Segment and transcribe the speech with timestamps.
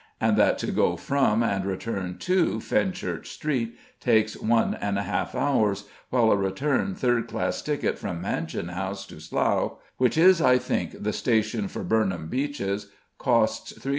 [0.19, 5.35] and that to go from and return to Fenchurch Street takes one and a half
[5.35, 10.57] hours, while a return third class ticket from Mansion House to Slough, which is, I
[10.57, 12.87] think, the station for Burnham Beeches,
[13.19, 13.89] costs 3s.